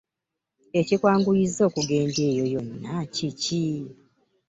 Ekikwanguyizza 0.79 1.61
okugenda 1.69 2.21
eyo 2.29 2.45
yonna 2.53 2.93
kiki? 3.15 3.65